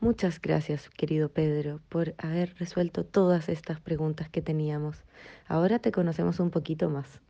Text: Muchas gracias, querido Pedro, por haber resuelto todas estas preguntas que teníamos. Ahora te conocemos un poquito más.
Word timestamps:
Muchas 0.00 0.40
gracias, 0.40 0.88
querido 0.90 1.28
Pedro, 1.28 1.80
por 1.88 2.14
haber 2.18 2.54
resuelto 2.56 3.04
todas 3.04 3.48
estas 3.48 3.80
preguntas 3.80 4.28
que 4.28 4.40
teníamos. 4.40 5.02
Ahora 5.48 5.80
te 5.80 5.90
conocemos 5.90 6.38
un 6.38 6.50
poquito 6.50 6.88
más. 6.88 7.20